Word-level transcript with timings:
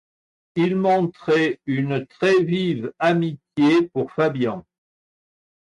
Il 0.55 0.77
montrait 0.77 1.59
une 1.67 2.07
très-vive 2.07 2.91
amitié 2.97 3.83
pour 3.93 4.11
Fabian 4.13 4.65